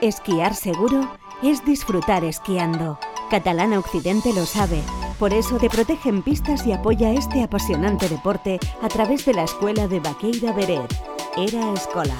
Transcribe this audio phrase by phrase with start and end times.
[0.00, 1.10] Esquiar seguro
[1.42, 3.00] es disfrutar esquiando.
[3.30, 4.80] Catalana Occidente lo sabe.
[5.18, 9.42] Por eso te protege en pistas y apoya este apasionante deporte a través de la
[9.42, 10.94] escuela de Baqueira Beret.
[11.36, 12.14] Era Escola.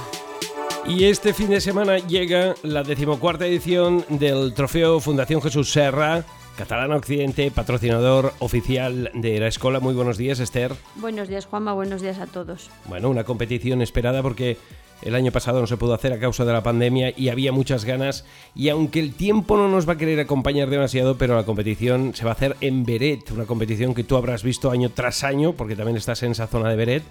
[0.88, 6.24] Y este fin de semana llega la decimocuarta edición del Trofeo Fundación Jesús Serra,
[6.56, 9.78] Catalana Occidente, patrocinador oficial de la escuela.
[9.78, 10.74] Muy buenos días, Esther.
[10.96, 11.74] Buenos días, Juanma.
[11.74, 12.70] Buenos días a todos.
[12.86, 14.56] Bueno, una competición esperada porque
[15.02, 17.84] el año pasado no se pudo hacer a causa de la pandemia y había muchas
[17.84, 18.24] ganas.
[18.54, 22.24] Y aunque el tiempo no nos va a querer acompañar demasiado, pero la competición se
[22.24, 25.76] va a hacer en Beret, una competición que tú habrás visto año tras año, porque
[25.76, 27.02] también estás en esa zona de Beret.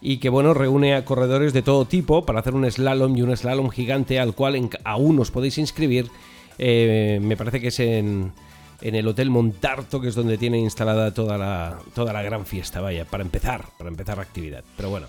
[0.00, 3.36] Y que bueno, reúne a corredores de todo tipo para hacer un slalom y un
[3.36, 6.08] slalom gigante al cual aún os podéis inscribir.
[6.58, 8.32] Eh, me parece que es en,
[8.80, 12.80] en el Hotel Montarto, que es donde tiene instalada toda la, toda la gran fiesta,
[12.80, 14.64] vaya, para empezar, para empezar la actividad.
[14.76, 15.06] Pero bueno.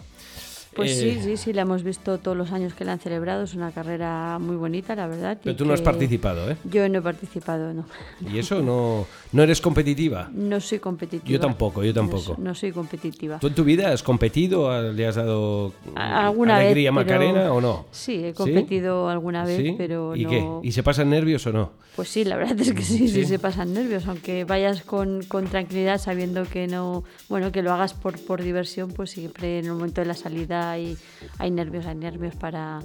[0.78, 3.44] Pues Eh, sí, sí, sí, la hemos visto todos los años que la han celebrado.
[3.44, 5.38] Es una carrera muy bonita, la verdad.
[5.44, 6.56] Pero tú no has participado, ¿eh?
[6.64, 7.86] Yo no he participado, no.
[8.32, 10.30] Y eso no, no eres competitiva.
[10.34, 11.30] No soy competitiva.
[11.30, 12.30] Yo tampoco, yo tampoco.
[12.32, 13.40] No, so- no soy competitiva.
[13.40, 14.80] ¿Tú en tu vida has competido?
[14.94, 17.86] ¿Le has dado alguna alegría vez, pero- Macarena o no?
[17.92, 19.76] Sí, he competido alguna vez, ¿Sí?
[19.78, 20.30] pero ¿Y no.
[20.30, 20.48] qué?
[20.68, 21.72] ¿Y se pasan nervios o no?
[21.96, 23.26] Pues sí, la verdad es que sí, sí, Sí.
[23.26, 27.96] se pasan nervios, aunque vayas con, con tranquilidad sabiendo que no, bueno, que lo hagas
[27.96, 30.98] por, por diversión, pues siempre en el momento de la salida hay,
[31.38, 32.80] hay nervios, hay nervios para,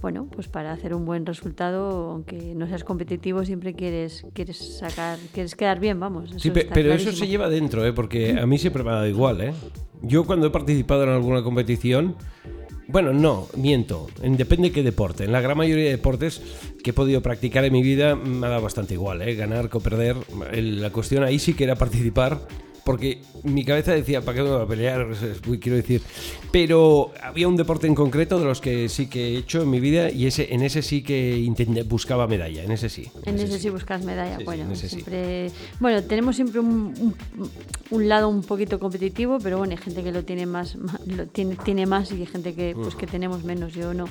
[0.00, 5.18] bueno, pues para hacer un buen resultado, aunque no seas competitivo, siempre quieres, quieres sacar,
[5.32, 6.30] quieres quedar bien, vamos.
[6.30, 7.24] Sí, eso está pero eso clarísimo.
[7.24, 7.92] se lleva dentro, ¿eh?
[7.92, 9.40] porque a mí siempre me ha dado igual.
[9.40, 9.52] ¿eh?
[10.02, 12.16] Yo cuando he participado en alguna competición,
[12.88, 15.24] bueno, no, miento, en depende de qué deporte.
[15.24, 16.42] En la gran mayoría de deportes
[16.82, 19.34] que he podido practicar en mi vida me ha dado bastante igual, ¿eh?
[19.34, 20.16] ganar o perder.
[20.52, 22.40] La cuestión ahí sí que era participar.
[22.84, 25.06] Porque mi cabeza decía, ¿para qué me voy a pelear?
[25.60, 26.02] Quiero decir.
[26.50, 29.78] Pero había un deporte en concreto de los que sí que he hecho en mi
[29.80, 33.08] vida y ese, en ese sí que intenté, buscaba medalla, en ese sí.
[33.24, 34.38] En ese sí buscas medalla.
[34.38, 34.96] Sí, bueno, en ese sí.
[34.96, 35.50] siempre.
[35.80, 37.50] Bueno, tenemos siempre un, un-
[37.90, 40.76] un lado un poquito competitivo, pero bueno, hay gente que lo tiene más,
[41.06, 43.74] lo tiene, tiene más y hay gente que pues que tenemos menos.
[43.74, 44.06] Yo no,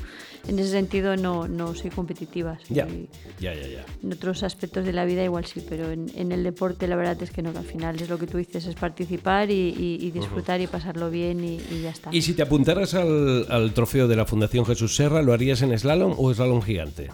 [0.47, 2.57] en ese sentido no, no soy competitiva.
[2.69, 3.85] Ya, soy- ya, ya, ya.
[4.03, 7.21] En otros aspectos de la vida igual sí, pero en, en el deporte la verdad
[7.21, 9.97] es que no, que al final es lo que tú dices, es participar y, y-
[10.07, 12.09] y disfrutar y pasarlo bien y, y ya está.
[12.13, 15.77] Y si te apuntaras al, al trofeo de la Fundación Jesús Serra, ¿lo harías en
[15.77, 17.09] slalom o slalom gigante?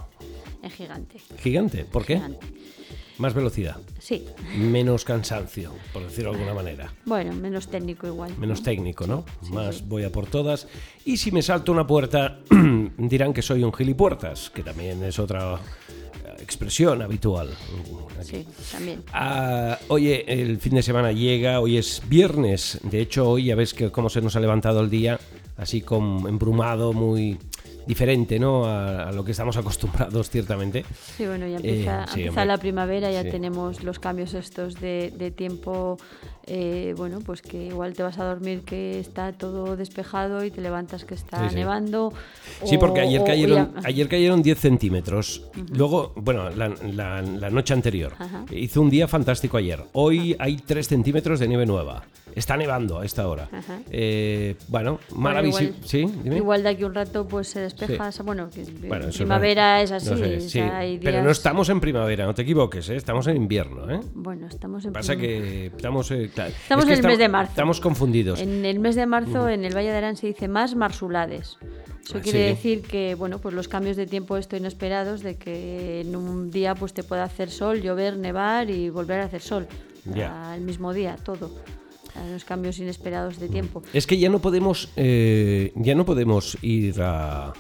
[0.64, 1.18] Es gigante.
[1.40, 2.16] Gigante, ¿por qué?
[2.16, 2.46] gigante.
[3.20, 4.26] Más velocidad, Sí,
[4.60, 6.94] menos cansancio, por decirlo de alguna manera.
[7.06, 8.32] bueno, menos técnico igual.
[8.38, 8.66] Menos ¿no?
[8.66, 9.26] técnico, ¿no?
[9.42, 9.84] sí, Más sí.
[9.88, 10.68] voy a por todas.
[11.04, 12.42] Y si me salto una puerta,
[13.00, 15.58] dirán que soy un gilipuertas, que también es otra
[16.42, 17.50] expresión habitual.
[18.20, 18.28] aquí.
[18.30, 19.04] Sí, también.
[19.14, 23.74] Ah, oye, el fin de semana llega, hoy es viernes, de hecho hoy ya ves
[23.74, 25.20] que cómo se nos ha levantado el día,
[25.58, 27.38] así como embrumado, muy
[27.86, 28.66] diferente, ¿no?
[28.66, 30.84] A, a lo que estamos acostumbrados, ciertamente.
[31.16, 32.46] Sí, bueno, ya empieza, Eh, sí, empieza hombre.
[32.46, 33.30] la primavera, ya Sí.
[33.32, 35.98] tenemos los cambios estos de, de tiempo,
[36.48, 40.62] eh, bueno, pues que igual te vas a dormir que está todo despejado y te
[40.62, 41.56] levantas que está Sí, sí.
[41.56, 42.14] nevando.
[42.66, 45.44] Sí, o- porque ayer cayeron, ya- ayer cayeron 10 centímetros.
[45.74, 48.14] Luego, bueno, la, la- la noche anterior.
[48.52, 49.84] Hizo un día fantástico ayer.
[49.94, 52.04] Hoy hay 3 centímetros de nieve nueva.
[52.36, 53.50] Está nevando a esta hora.
[53.90, 55.00] Eh, bueno,
[55.42, 56.38] visi- igual- Sí, dime.
[56.38, 58.48] Igual de aquí un rato pues se despeja, bueno,
[58.88, 61.80] Bueno, primavera no- es así, no sé, o sí, sea, hay pero no estamos en
[61.80, 62.96] primavera, no te equivoques, ¿eh?
[62.96, 63.90] estamos en invierno.
[63.90, 64.00] ¿eh?
[64.14, 66.12] Bueno, estamos en Pasa prim- que estamos,
[66.46, 67.50] claro, Estamos es que en el mes de marzo.
[67.52, 68.40] Estamos confundidos.
[68.40, 71.58] En el mes de marzo en el Valle de Arán se dice más marsulades.
[72.04, 72.46] Eso Ah, quiere sí.
[72.56, 76.74] decir que bueno, pues los cambios de tiempo esto inesperados de que en un día
[76.74, 79.68] pues te puede hacer sol, llover, nevar y volver a hacer sol
[80.16, 80.54] Ya.
[80.54, 81.52] al mismo día, todo.
[82.32, 83.84] Los cambios inesperados de tiempo.
[83.94, 87.54] Es que ya no podemos, eh, ya no podemos ir a,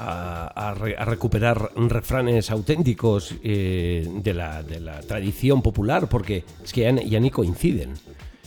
[0.00, 6.44] a- a re- a recuperar refranes auténticos eh, de, la, de la tradición popular, porque
[6.64, 7.94] es que ya, ni- ya ni coinciden.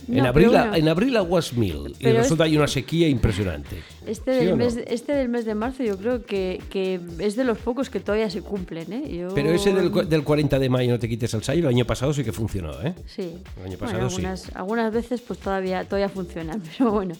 [0.06, 0.76] en, No, abril, pero a- bueno.
[0.76, 3.76] en abril aguas mil y resulta es- hay una sequía impresionante.
[4.06, 4.56] Este ¿Sí del, no?
[4.56, 8.00] mes, este del mes de marzo yo creo que, que es de los pocos que
[8.00, 8.92] todavía se cumplen.
[8.92, 9.16] ¿eh?
[9.16, 11.86] Yo- Pero ese del, del 40 de mayo no te quites el sayo, el año
[11.86, 12.94] pasado sí que funcionó, ¿eh?
[13.06, 13.22] Sí.
[13.56, 14.16] El año Bueno, pasado sí.
[14.16, 17.14] algunas, algunas veces pues todavía, todavía funcionan, pero bueno,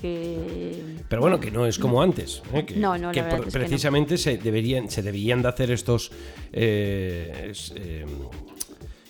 [0.00, 0.96] que...
[1.08, 2.42] Pero bueno, que no es como antes.
[2.52, 2.64] ¿eh?
[2.66, 3.64] Que, No, no, la que verdad por- es que no.
[3.66, 6.10] precisamente se deberían se deberían de hacer estos
[6.52, 8.04] eh, es- eh,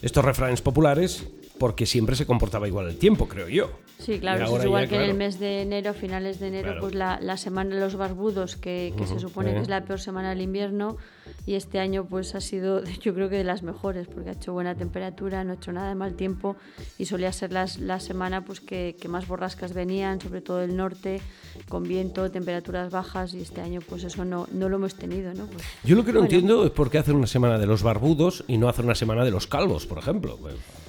[0.03, 1.25] estos refranes populares
[1.59, 3.71] porque siempre se comportaba igual el tiempo, creo yo.
[3.99, 6.81] Sí, claro, es igual ya, que en el mes de enero, finales de enero, Claro.
[6.83, 9.99] pues la, la semana de los barbudos, que, que se supone que es la peor
[9.99, 10.99] semana del invierno,
[11.46, 14.52] y este año pues ha sido yo creo que de las mejores porque ha hecho
[14.52, 16.56] buena temperatura, no ha hecho nada de mal tiempo
[16.99, 20.76] y solía ser las, la semana pues que, que, más borrascas venían, sobre todo del
[20.76, 21.20] norte,
[21.69, 25.32] con viento, temperaturas bajas y este año pues eso no, no lo hemos tenido.
[25.34, 25.46] ¿no?
[25.46, 28.44] Pues, yo lo que no entiendo es por qué hacen una semana de los barbudos
[28.49, 30.38] y no hacen una semana de los calvos, por ejemplo.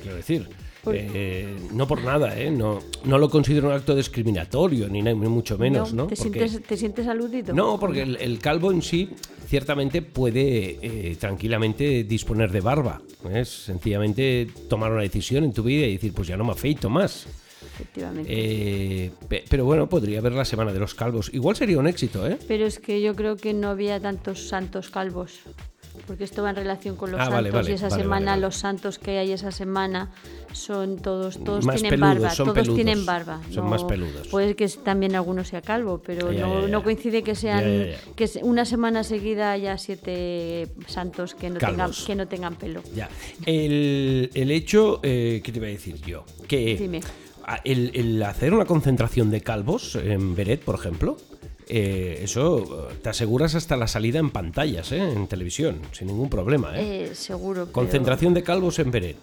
[0.01, 0.49] Quiero decir.
[0.93, 2.51] Eh, no por nada, ¿eh?
[2.51, 5.93] no, no lo considero un acto discriminatorio, ni, mucho menos.
[5.93, 6.07] ¿no?
[6.07, 7.53] ¿te, sientes, ¿Te sientes aludido?
[7.53, 9.09] No, porque el, calvo en sí
[9.47, 13.01] ciertamente puede eh, tranquilamente disponer de barba.
[13.33, 16.89] Es sencillamente tomar una decisión en tu vida y decir, pues ya no me afeito
[16.89, 17.27] más.
[17.73, 18.29] Efectivamente.
[18.33, 19.11] Eh,
[19.49, 21.29] pero bueno, podría haber la semana de los calvos.
[21.33, 22.37] Igual sería un éxito, ¿eh?
[22.47, 25.41] Pero es que yo creo que no había tantos santos calvos
[26.07, 29.19] porque esto va en relación con los ah, santos y esa semana los santos que
[29.19, 30.09] hay esa semana
[30.53, 34.27] son todos todos tienen peludos, barba todos peludos, tienen barba son más peludos.
[34.29, 38.29] puede que también alguno sea calvo pero ya, no, ya, no, coincide que sean que
[38.41, 42.81] una semana seguida haya siete santos que no tengan que no tengan pelo.
[42.95, 43.09] Ya.
[43.45, 47.01] El, el hecho eh, qué te iba a decir yo que Dime.
[47.63, 51.17] El, el hacer una concentración de calvos en Beret por ejemplo
[51.69, 55.11] eh, eso te aseguras hasta la salida en pantallas, ¿eh?
[55.11, 56.77] en televisión, sin ningún problema.
[56.79, 57.05] ¿eh?
[57.11, 57.71] Eh, seguro.
[57.71, 59.17] Concentración de calvos en Beret.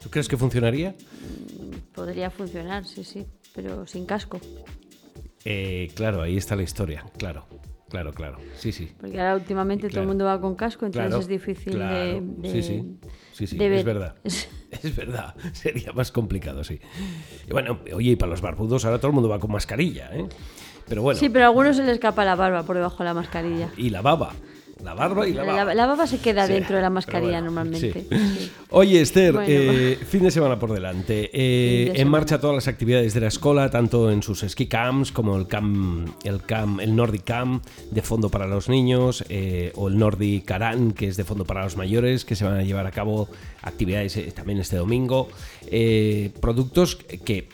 [0.00, 0.90] ¿Tú crees que funcionaría?
[0.90, 4.40] Mm, podría funcionar, sí, sí, pero sin casco.
[5.44, 7.46] Eh, claro, ahí está la historia, claro.
[7.88, 8.92] Claro, claro, sí, sí.
[9.00, 9.92] Porque ahora últimamente Claro.
[9.94, 11.94] todo el mundo va con casco, entonces Claro, es difícil claro.
[11.96, 12.82] de, de- Sí, sí.
[13.32, 13.94] Sí, sí, de es ver.
[13.94, 14.14] verdad.
[14.70, 16.78] Es verdad, sería más complicado, sí.
[17.48, 20.26] Y bueno, oye, y para los barbudos ahora todo el mundo va con mascarilla, ¿eh?
[20.88, 23.14] Pero bueno, Sí, pero a algunos se le escapa la barba por debajo de la
[23.14, 23.68] mascarilla.
[23.76, 24.32] y la baba.
[24.84, 25.64] La barba y la baba.
[25.64, 27.92] La, la baba se queda Sí, dentro de la mascarilla bueno, normalmente.
[27.92, 28.06] sí.
[28.38, 28.50] sí.
[28.70, 29.48] Oye, Esther, Bueno.
[29.50, 31.30] eh, fin de semana por delante.
[31.32, 32.10] Eh, de en semana.
[32.12, 36.10] marcha todas las actividades de la escuela, tanto en sus ski camps como el camp,
[36.22, 40.92] el camp, el Nordic Camp de fondo para los niños, eh, o el Nordic Aran,
[40.92, 43.28] que es de fondo para los mayores, que se van a llevar a cabo
[43.62, 45.28] actividades también este domingo.
[46.40, 47.48] Productos que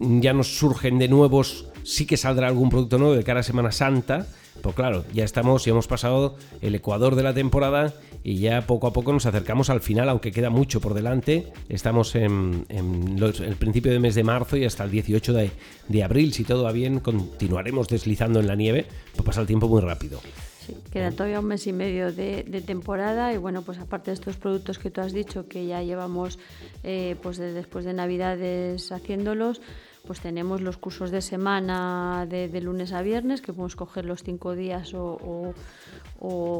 [0.00, 3.70] ya nos surgen de nuevos, sí que saldrá algún producto nuevo de cara a Semana
[3.72, 4.26] Santa.
[4.62, 7.92] Pues claro, ya estamos, ya hemos pasado el ecuador de la temporada
[8.22, 11.52] y ya poco a poco nos acercamos al final, aunque queda mucho por delante.
[11.68, 15.50] Estamos en, en los- el principio de mes de marzo y hasta el 18 de,
[15.88, 16.32] de abril.
[16.32, 20.20] Si todo va bien, continuaremos deslizando en la nieve, pues pasa el tiempo muy rápido.
[20.66, 24.14] Sí, queda todavía un mes y medio de, de temporada y bueno, pues aparte de
[24.14, 26.38] estos productos que tú has dicho que ya llevamos
[26.84, 29.60] eh, pues desde después de Navidades haciéndolos,
[30.06, 34.54] pues tenemos los cursos de semana de, lunes a viernes que podemos coger los cinco
[34.54, 35.54] días o,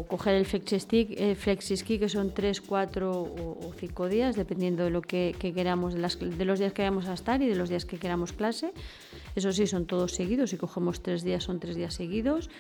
[0.08, 5.52] coger el FlexiSki que son tres, cuatro o, cinco días dependiendo de lo que, que
[5.52, 8.72] queramos, de los días que vayamos a estar y de los días que queramos clase.
[9.36, 10.50] Eso sí, son todos seguidos.
[10.50, 12.50] Si cogemos tres días, son tres días seguidos.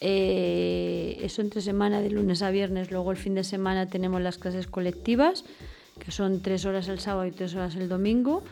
[0.00, 2.90] Eh, eso entre semana, de lunes a viernes.
[2.90, 5.44] Luego el fin de semana tenemos las clases colectivas,
[5.98, 8.42] que son tres horas el sábado y tres horas el domingo.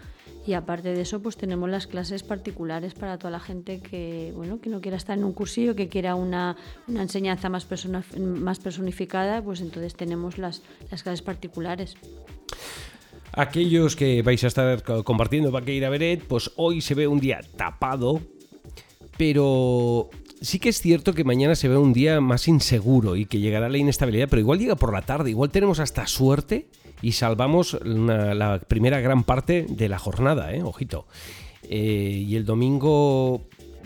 [0.49, 4.63] Y aparte de eso, pues tenemos las clases particulares para toda la gente que, bueno,
[4.63, 6.57] que no quiera estar en un cursillo, que quiera una,
[6.87, 11.97] una enseñanza más, persona, más personificada, pues entonces tenemos las, las clases particulares.
[13.33, 17.41] Aquellos que vais a estar co- compartiendo Vaqueira Beret, pues hoy se ve un día
[17.59, 18.23] tapado,
[19.19, 20.09] pero
[20.41, 23.69] sí que es cierto que mañana se ve un día más inseguro y que llegará
[23.69, 26.67] la inestabilidad, pero igual llega por la tarde, igual tenemos hasta suerte
[27.03, 30.63] y salvamos la primera gran parte de la jornada, ¿eh?
[30.63, 31.07] ojito.
[31.63, 33.43] Eh, y el domingo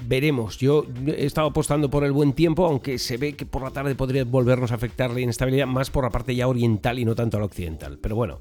[0.06, 0.58] veremos.
[0.58, 3.94] Yo he estado apostando por el buen tiempo, aunque se ve que por la tarde
[3.94, 7.37] podría volvernos a afectar la inestabilidad más por la parte ya oriental y no tanto
[7.37, 7.99] a la occidental.
[8.00, 8.40] Pero bueno,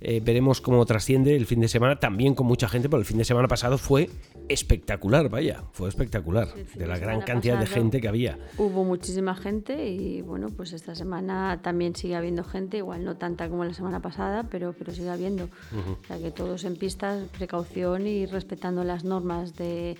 [0.00, 3.18] eh, veremos cómo trasciende el fin de semana, también con mucha gente, pero el fin
[3.18, 4.10] de semana pasado fue
[4.48, 8.38] espectacular, vaya, fue espectacular, de la gran cantidad de gente que había.
[8.58, 13.48] Hubo muchísima gente y bueno, pues esta semana también sigue habiendo gente, igual no tanta
[13.48, 15.44] como la semana pasada, pero, pero sigue habiendo.
[15.44, 19.96] O sea que todos en pistas, precaución y respetando las normas de,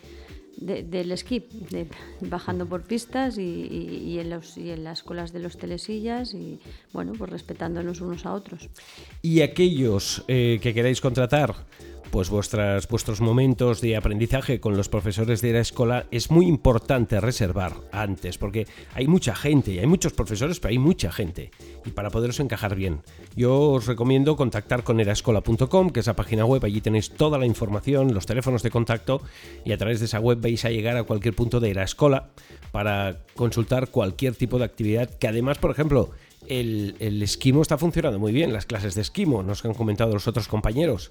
[0.57, 1.87] de- del esquí, de-
[2.21, 6.59] bajando por pistas y, y- en los, y en las colas de los telesillas y
[6.93, 8.69] bueno, pues respetándonos unos a otros.
[9.23, 11.55] Y aquellos eh, que queráis contratar,
[12.11, 17.75] pues vuestros momentos de aprendizaje con los profesores de la escuela, es muy importante reservar
[17.93, 21.51] antes, porque hay mucha gente, y hay muchos profesores, pero hay mucha gente,
[21.85, 23.01] y para poderos encajar bien.
[23.35, 27.47] Yo os recomiendo contactar con erascola.com, que es la página web, allí tenéis toda la
[27.47, 29.23] información, los teléfonos de contacto,
[29.65, 32.29] y a través de esa web vais a llegar a cualquier punto de la escuela
[32.73, 36.11] para consultar cualquier tipo de actividad, que además, por ejemplo,
[36.49, 40.29] el, el, esquimo está funcionando muy bien, las clases de esquimo, nos han comentado los
[40.29, 41.11] otros compañeros,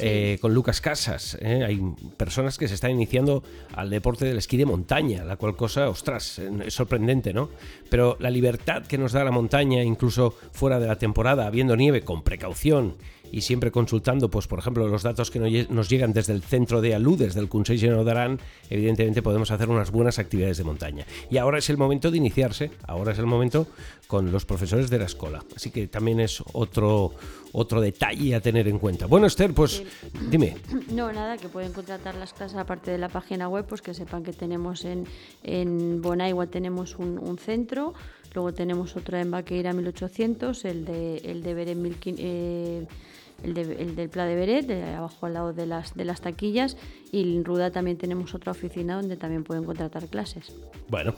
[0.00, 1.36] eh, con Lucas Casas.
[1.40, 1.64] ¿eh?
[1.66, 1.82] Hay
[2.16, 3.42] personas que se están iniciando
[3.74, 7.50] al deporte del esquí de montaña, la cual cosa, ostras, es sorprendente, ¿no?
[7.90, 12.02] Pero la libertad que nos da la montaña, incluso fuera de la temporada, habiendo nieve,
[12.02, 12.94] con precaución
[13.32, 16.94] y siempre consultando, pues por ejemplo, los datos que nos llegan desde el centro de
[16.94, 21.06] Aludes del Consell General d'Aran, evidentemente podemos hacer unas buenas actividades de montaña.
[21.30, 23.66] Y ahora es el momento de iniciarse, ahora es el momento
[24.06, 25.44] con los profesores de la escuela.
[25.54, 27.12] Así que también es otro,
[27.52, 29.06] otro detalle a tener en cuenta.
[29.06, 29.82] Bueno, Esther, pues
[30.30, 30.56] dime.
[30.88, 34.24] No, nada, que pueden contratar las clases aparte de la página web, pues que sepan
[34.24, 35.06] que tenemos en,
[35.42, 37.94] en Bonaigua tenemos un, centro,
[38.34, 42.88] luego tenemos otro en Baqueira 1800, el de, el de Beren 1500
[43.42, 46.76] el, del Pla de Beret, de abajo al lado de las, de las taquillas,
[47.12, 50.52] y en Ruda también tenemos otra oficina donde también pueden contratar clases.
[50.88, 51.14] Bueno,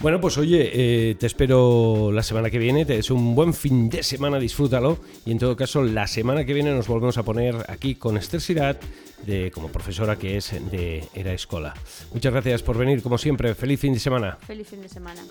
[0.00, 3.88] bueno pues oye, eh, te espero la semana que viene, te deseo un buen fin
[3.90, 7.56] de semana, disfrútalo, y en todo caso la semana que viene nos volvemos a poner
[7.68, 8.82] aquí con Esther Sirat,
[9.24, 11.74] de, como profesora que es de Era Escola.
[12.12, 14.38] Muchas gracias por venir, como siempre, feliz fin de semana.
[14.46, 15.22] Feliz fin de semana.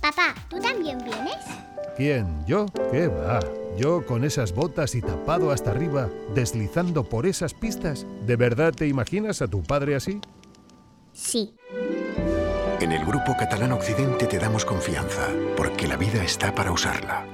[0.00, 1.36] Papá, ¿tú también vienes?
[1.96, 2.44] ¿Quién?
[2.46, 2.66] ¿Yo?
[2.90, 3.40] ¿Qué va?
[3.76, 8.06] Yo con esas botas y tapado hasta arriba, deslizando por esas pistas.
[8.24, 10.20] ¿De verdad te imaginas a tu padre así?
[11.12, 11.54] Sí.
[12.80, 17.33] En el Grupo Catalán Occidente te damos confianza, porque la vida está para usarla.